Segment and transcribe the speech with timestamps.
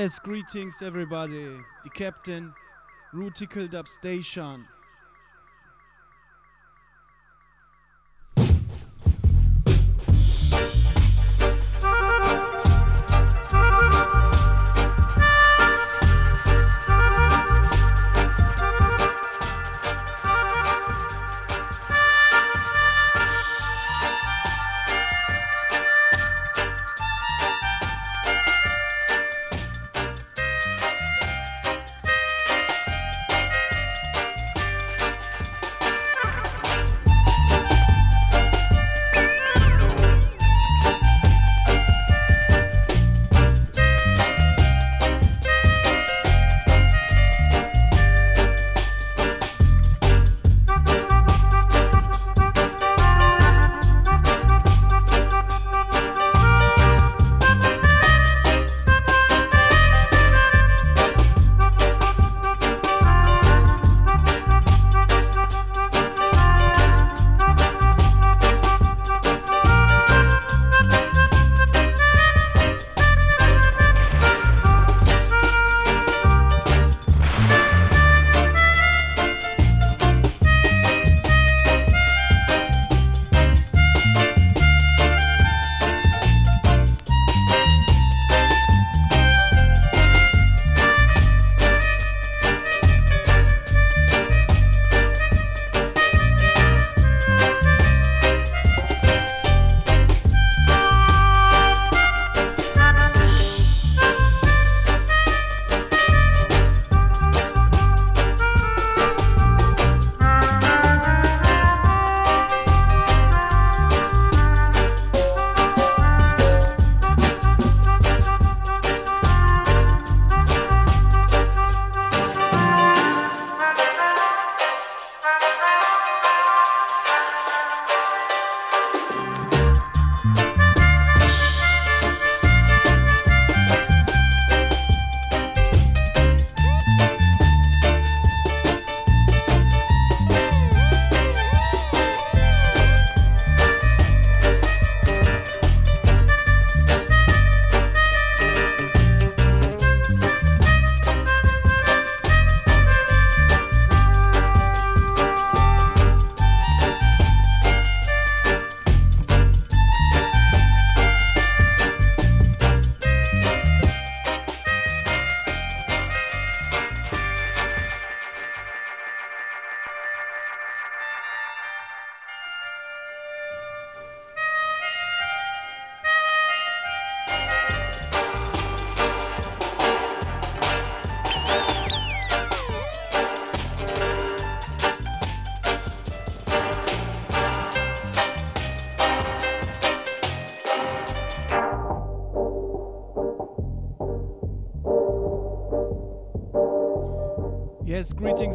[0.00, 1.58] Yes, greetings everybody.
[1.82, 2.54] The captain,
[3.12, 3.88] Ruticled up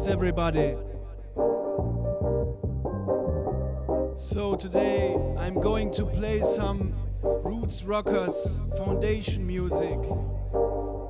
[0.06, 0.76] everybody.
[4.14, 9.98] So today I'm going to play some Roots Rockers Foundation music.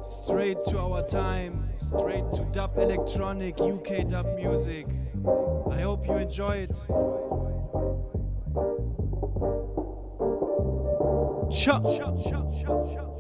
[0.03, 4.87] Straight to our time, straight to dub electronic UK dub music.
[5.71, 6.77] I hope you enjoy it.
[11.51, 13.14] Cha, cha, cha, cha, cha.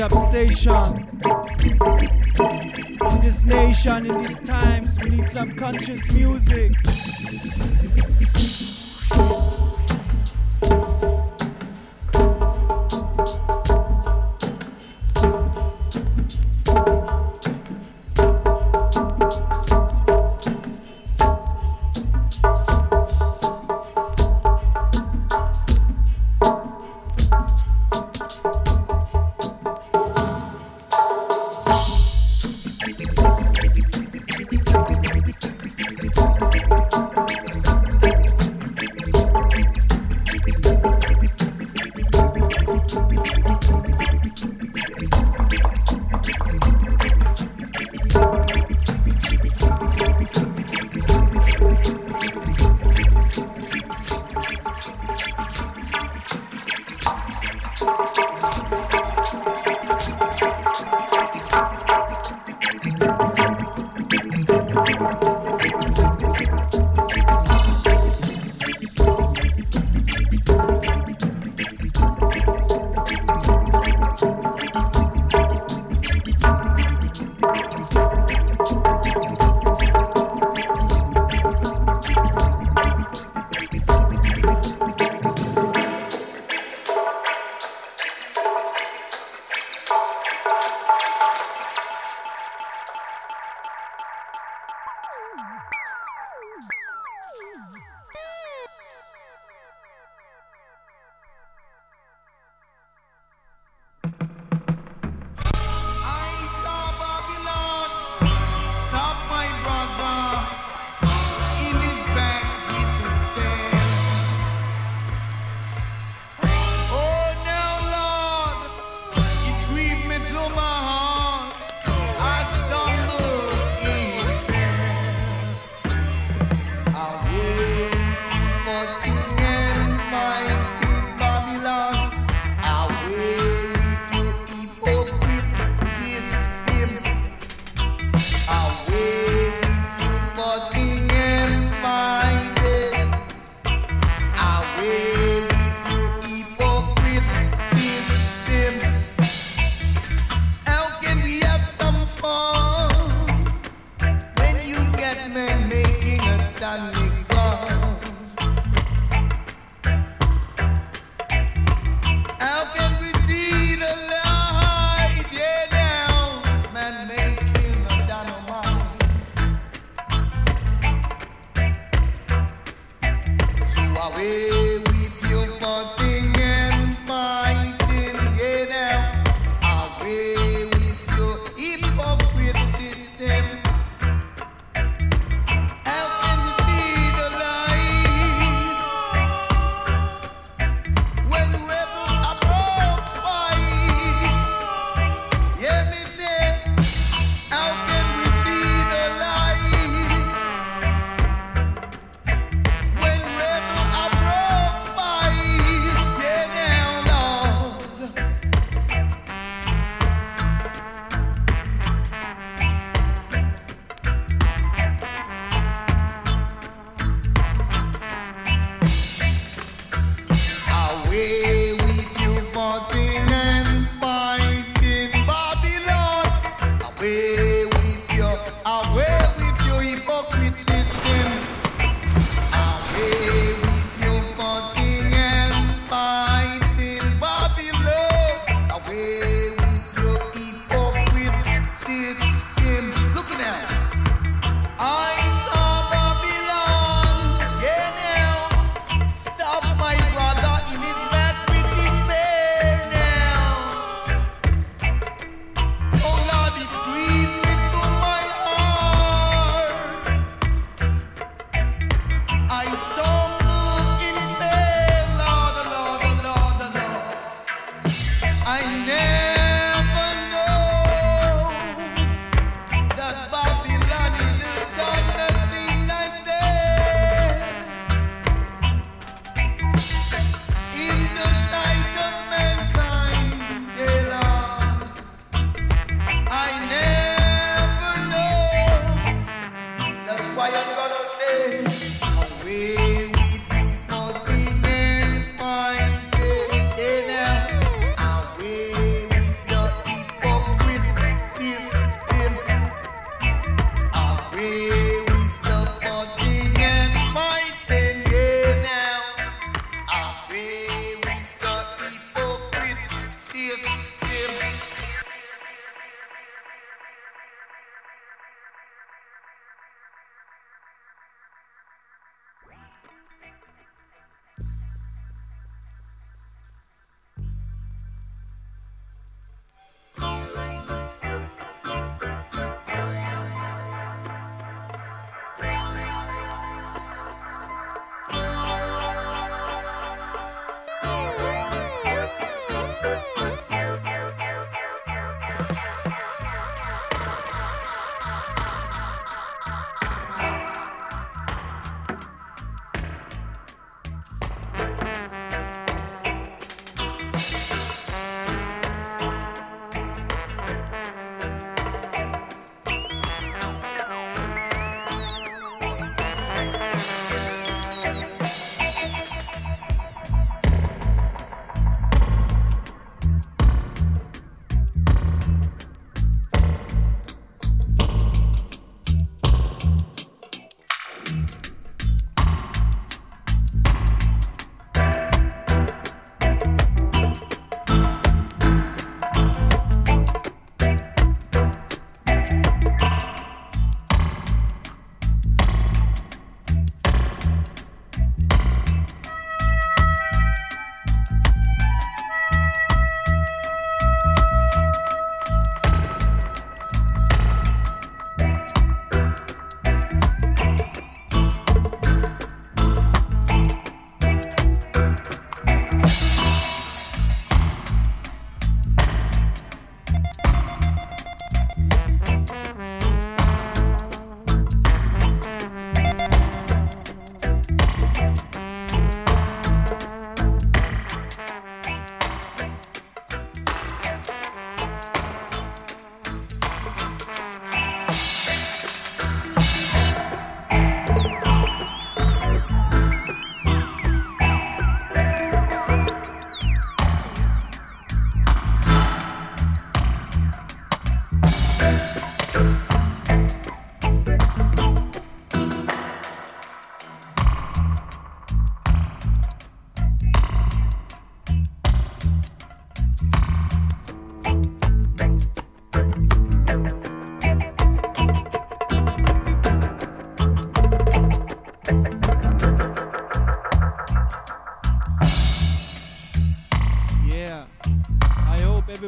[0.00, 1.08] Up station.
[2.40, 6.72] In this nation, in these times, we need some conscious music.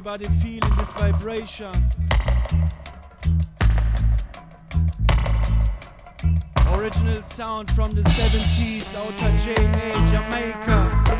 [0.00, 1.70] Everybody feeling this vibration.
[6.68, 11.19] Original sound from the 70s out of JA, Jamaica.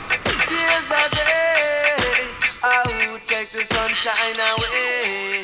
[0.77, 2.27] is the day
[2.63, 5.41] I will take the sunshine away.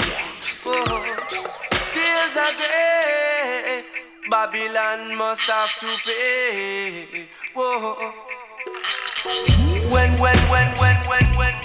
[0.66, 1.48] Oh, Whoa.
[1.94, 3.84] tears a day
[4.30, 7.28] Babylon must have to pay.
[7.56, 8.14] Whoa.
[9.92, 11.57] When, when, when, when, when, when.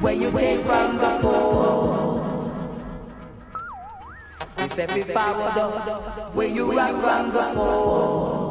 [0.00, 2.24] Where you take from the poor.
[4.58, 8.47] We say up, where you rock from the poor.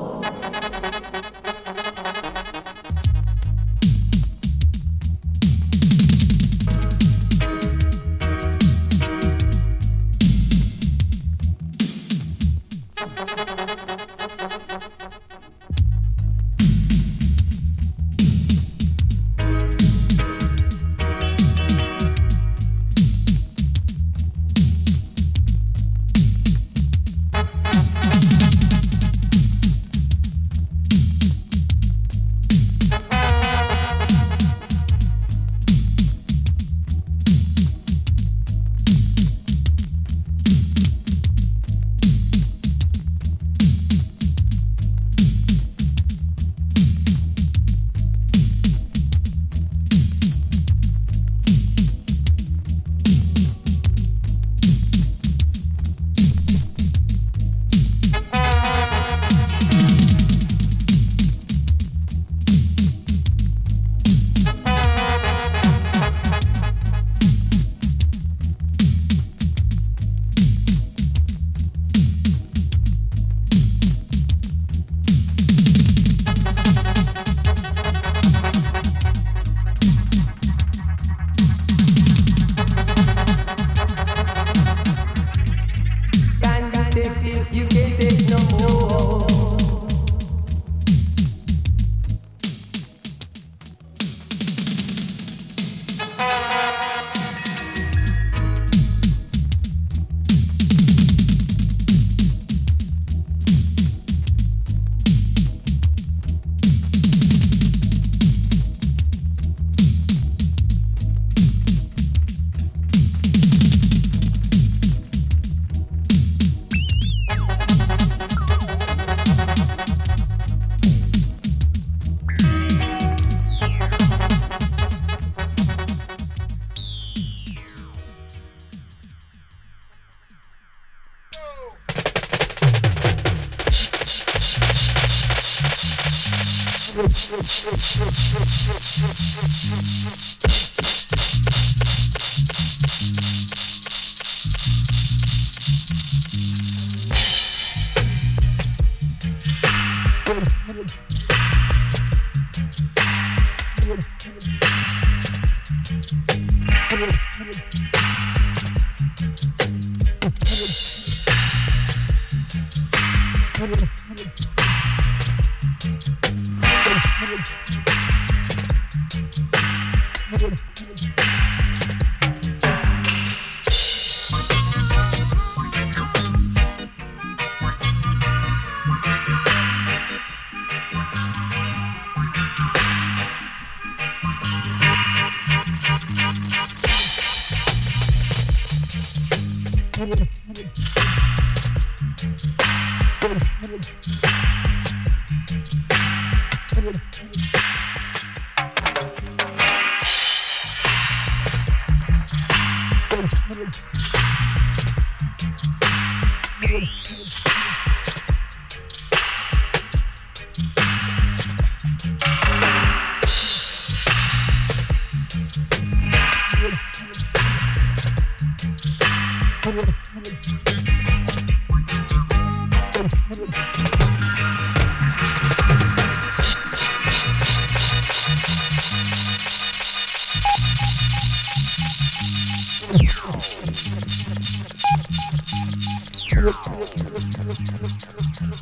[236.50, 238.57] Thank you.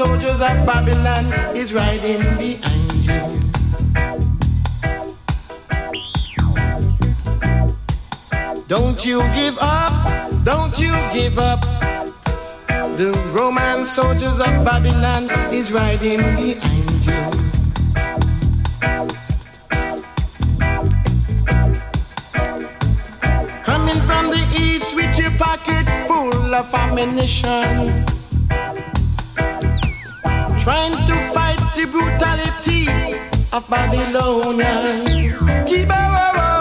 [0.00, 3.20] soldiers of Babylon is riding behind you.
[8.66, 9.92] Don't you give up,
[10.42, 11.60] don't you give up.
[12.96, 17.20] The Roman soldiers of Babylon is riding behind you.
[23.62, 27.99] Coming from the east with your pocket full of ammunition.
[33.70, 35.06] Babylonian.
[35.66, 36.59] Keep our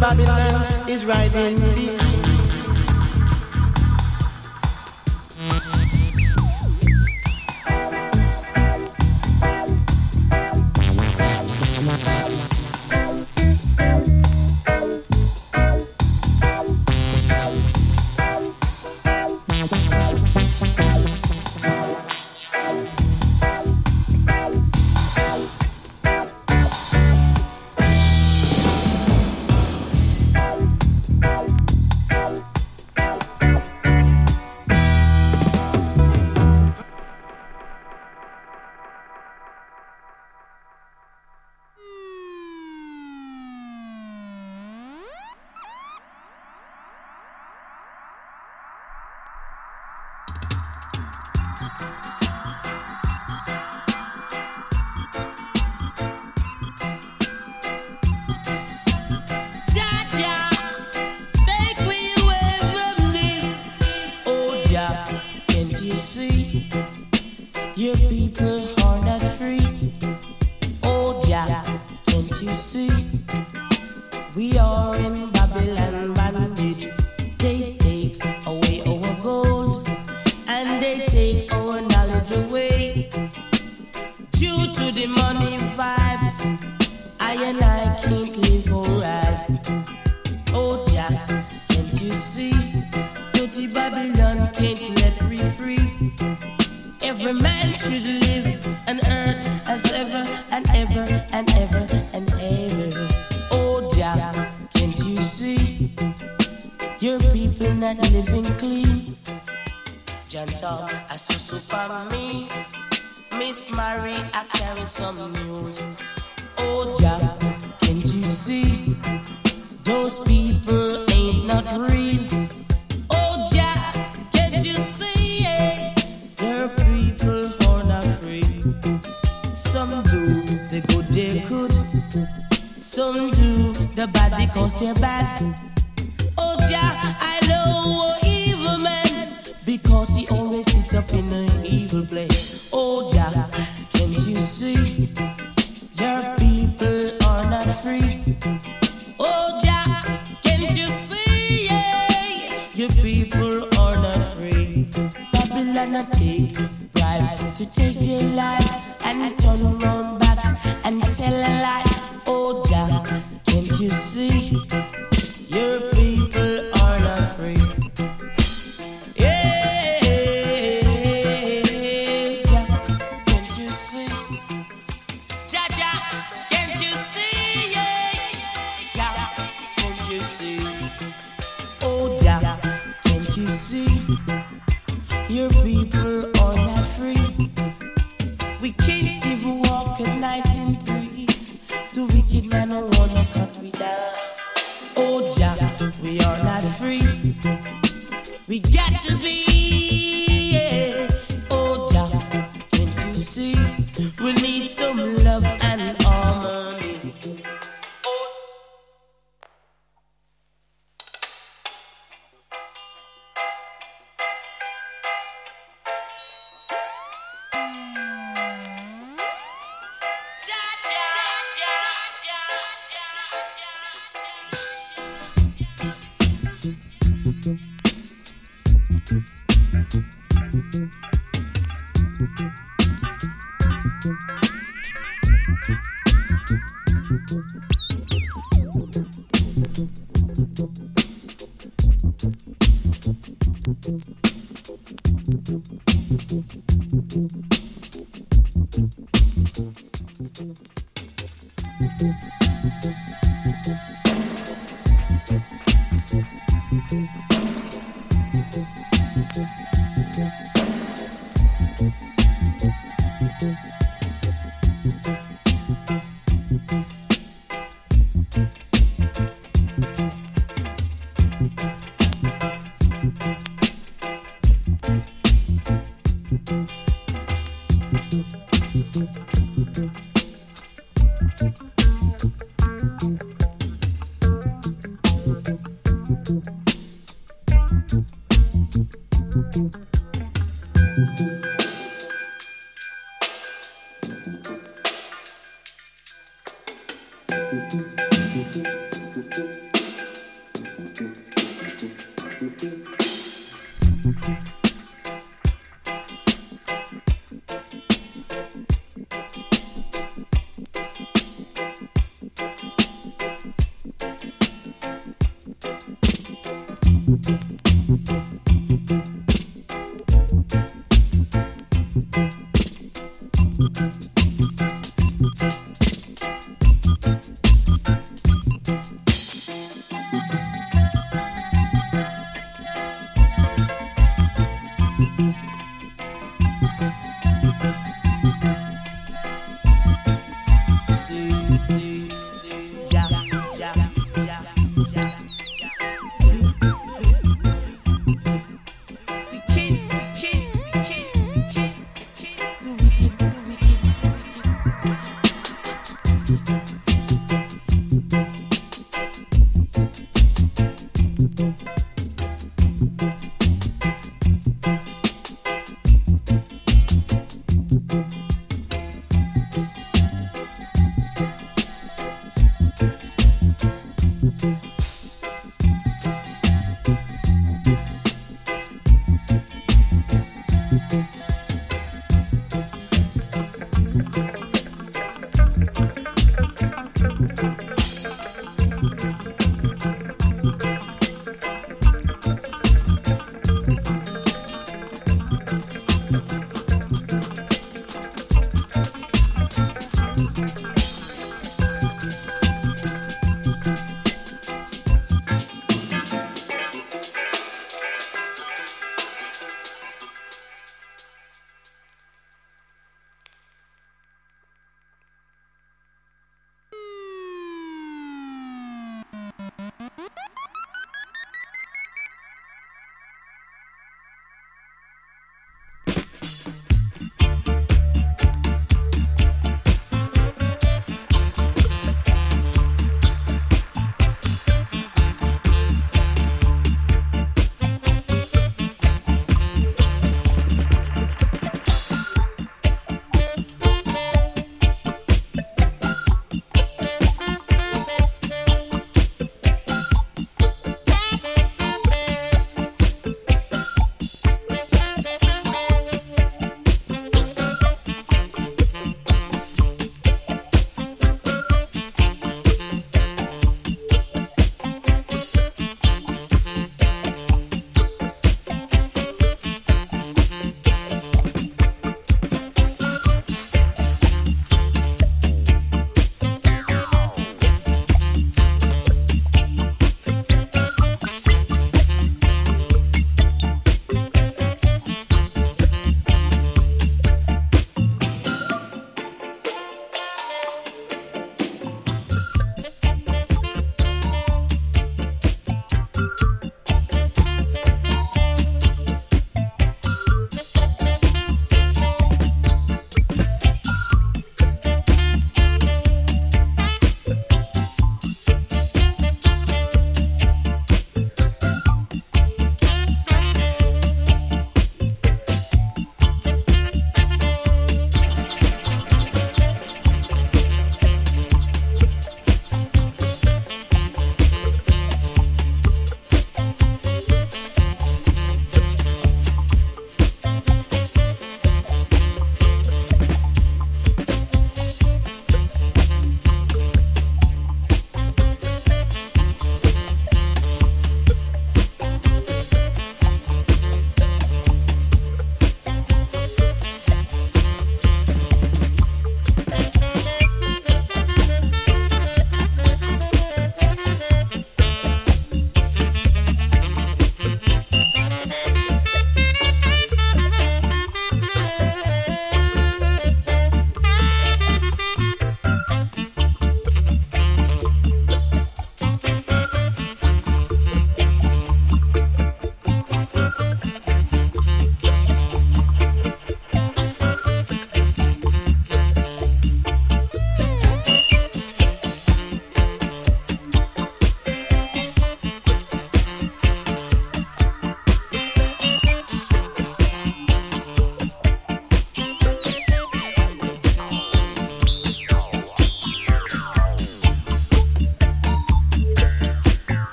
[0.00, 1.69] Babylon is rising.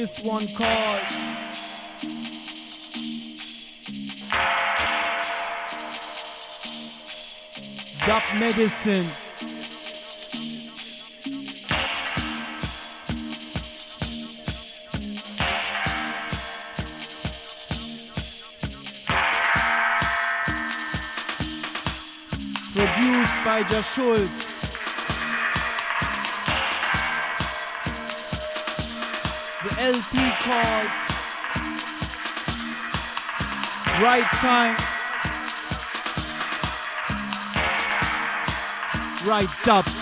[0.00, 1.02] This one called
[8.06, 9.10] Dub Medicine.
[22.72, 24.49] Produced by Ja Schulz.
[29.90, 30.86] LP called
[34.00, 34.76] Right Time.
[39.26, 39.99] Right Up.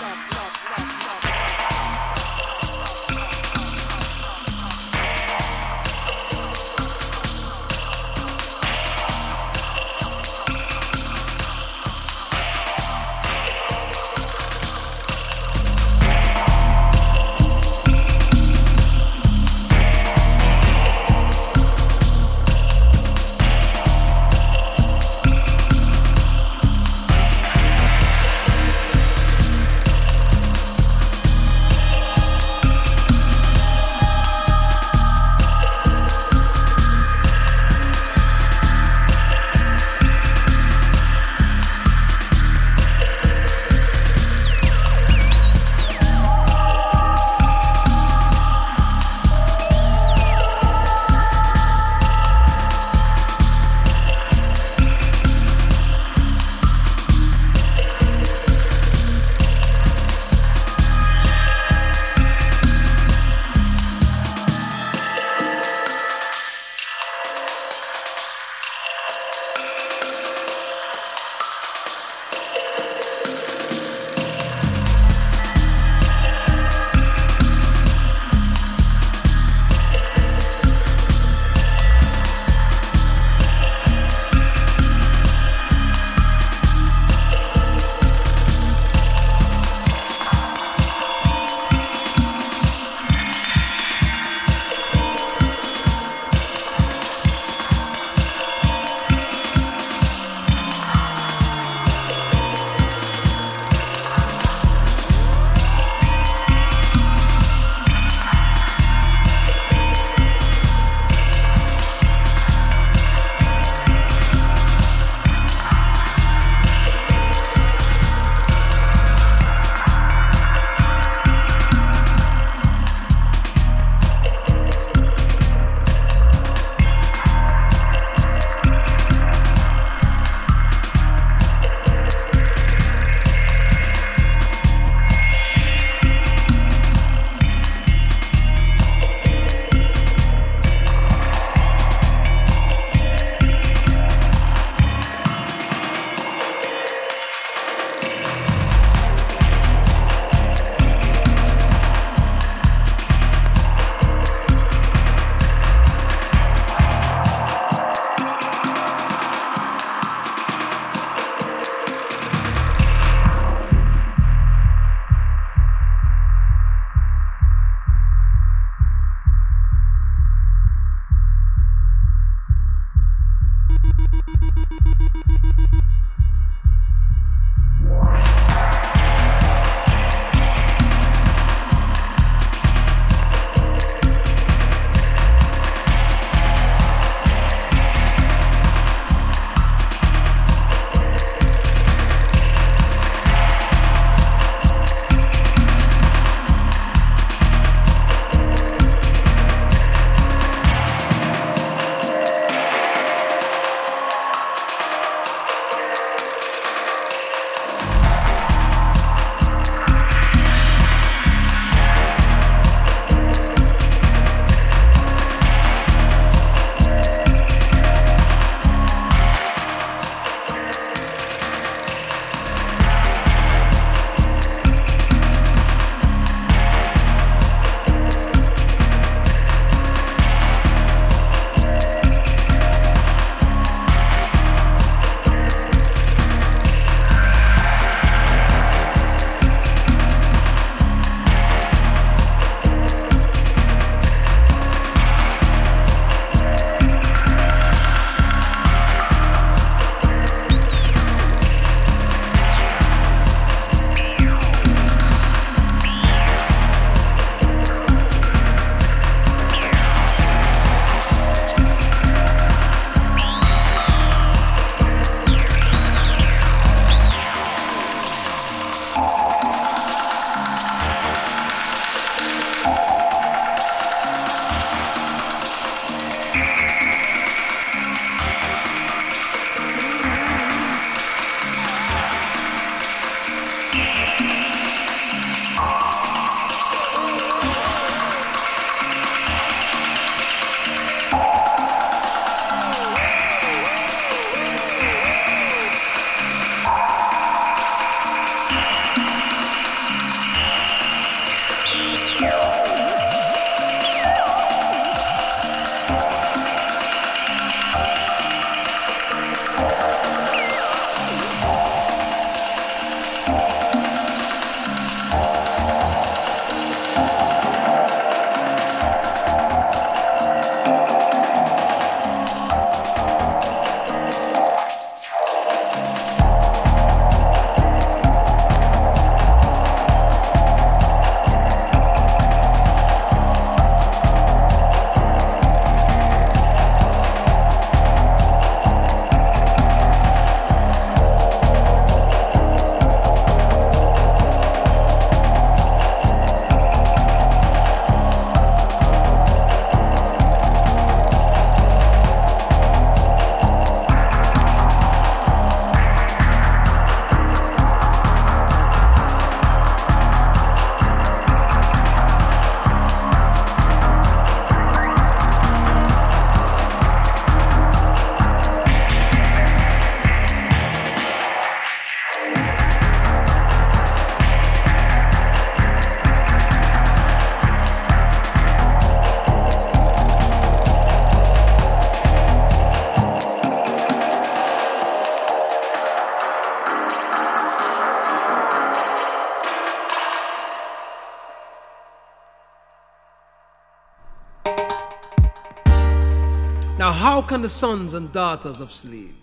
[396.89, 399.13] Now, how can the sons and daughters of slaves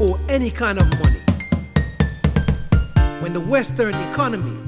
[0.00, 1.22] or any kind of money
[3.20, 4.58] when the Western economy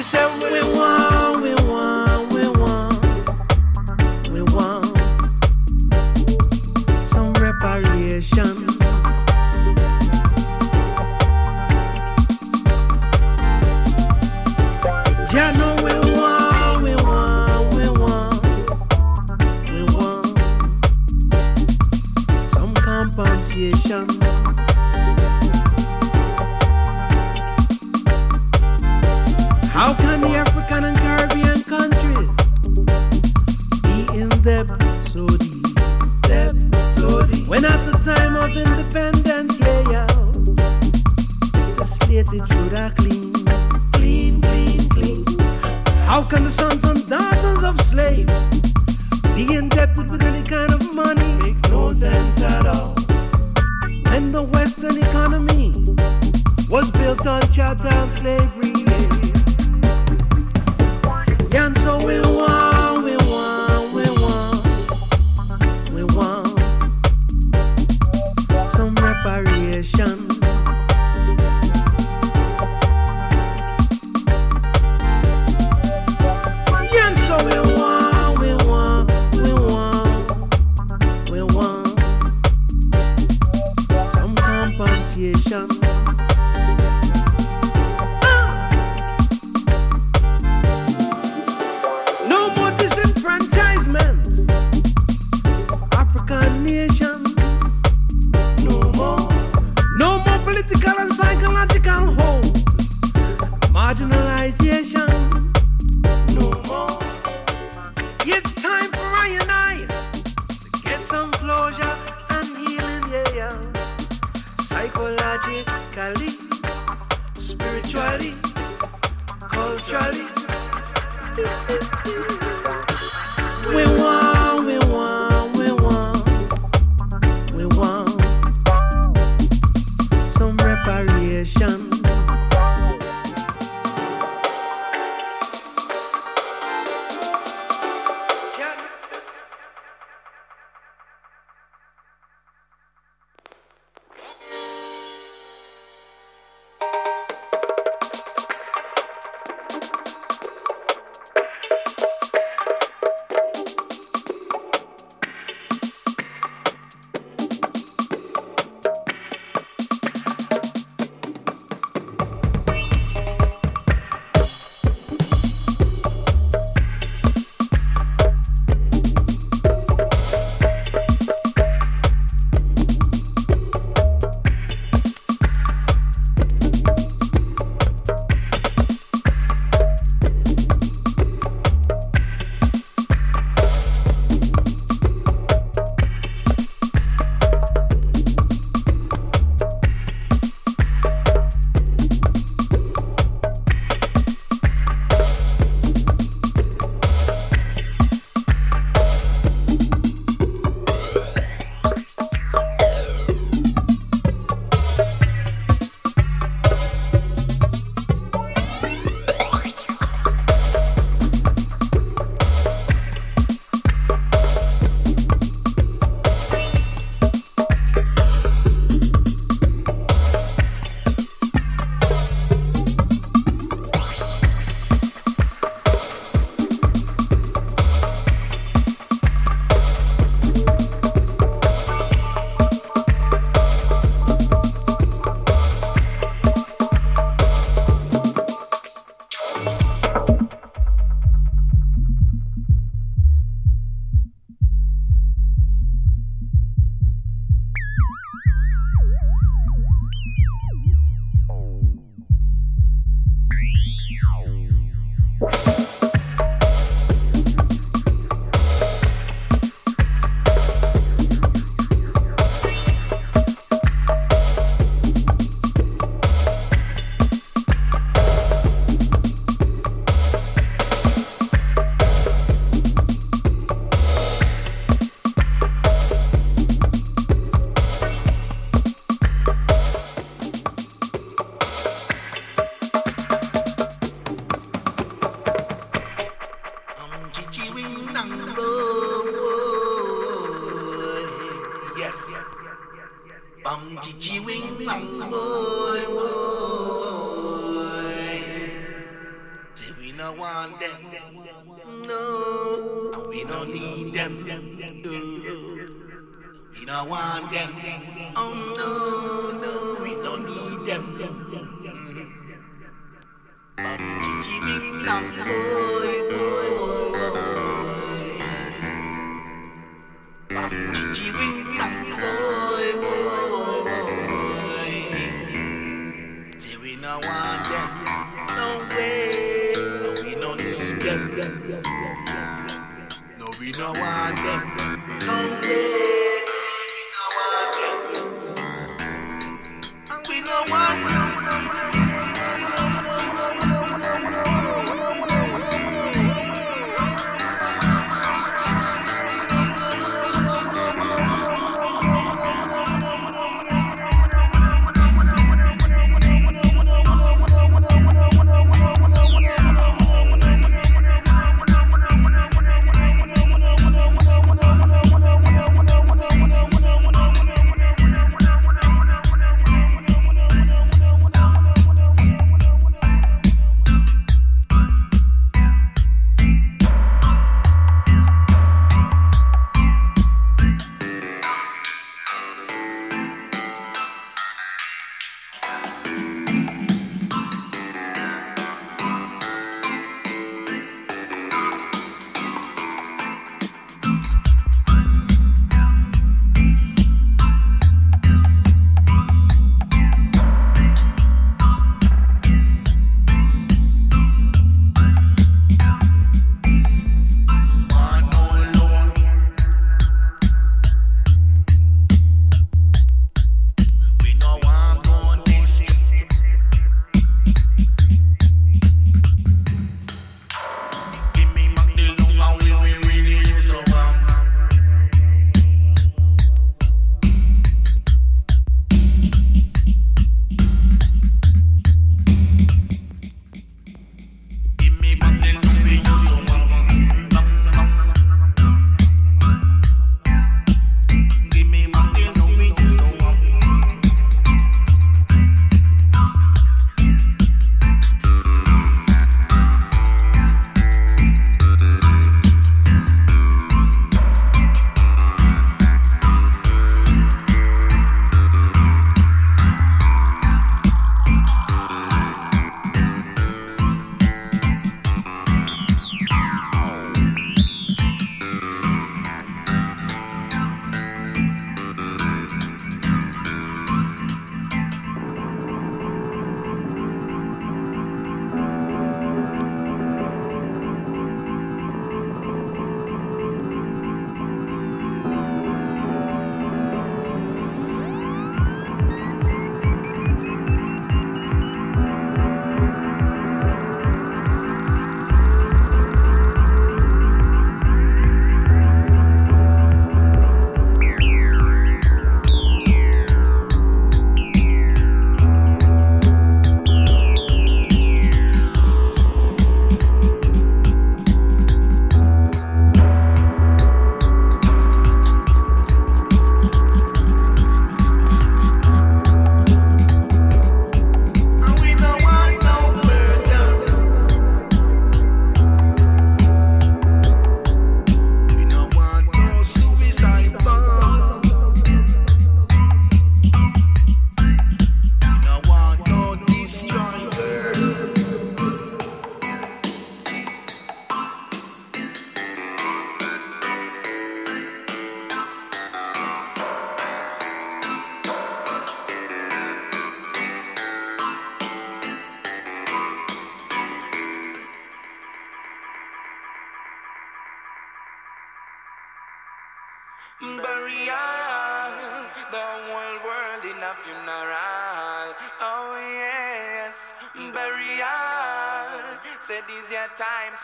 [0.00, 0.99] always said we want.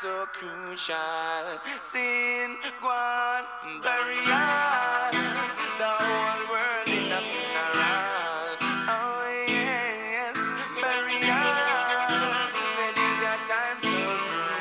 [0.01, 0.95] so crucial.
[1.81, 3.45] Sin, gone,
[3.83, 5.09] burial.
[5.81, 8.61] The whole world in a funeral.
[8.93, 10.53] Oh, yes,
[10.83, 11.49] burial.
[12.77, 14.05] Say this your time so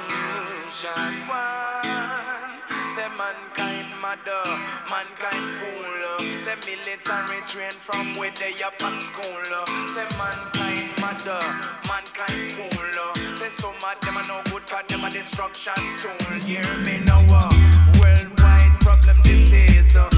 [0.07, 1.12] crucial.
[1.28, 2.56] Gone.
[2.95, 4.45] Say mankind mother,
[4.90, 6.40] mankind fool.
[6.40, 9.44] Say military train from where they up at school.
[9.91, 11.44] Say mankind mother,
[11.90, 13.25] mankind fool.
[13.50, 16.40] So much of them are no good, cause them a destruction tool.
[16.40, 17.50] Hear me now, uh,
[18.00, 19.54] worldwide problem this
[19.96, 20.10] Uh,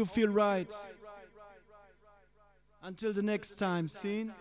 [0.00, 0.72] you feel right.
[2.82, 4.32] Until the next time, seen?